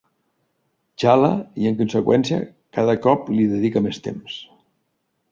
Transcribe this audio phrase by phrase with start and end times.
[1.01, 1.27] Xala,
[1.63, 2.39] i en conseqüència,
[2.77, 4.39] cada cop li dedica més temps.